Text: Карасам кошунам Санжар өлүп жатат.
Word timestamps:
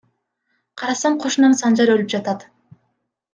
Карасам 0.81 1.17
кошунам 1.25 1.53
Санжар 1.61 1.93
өлүп 1.97 2.11
жатат. 2.15 2.47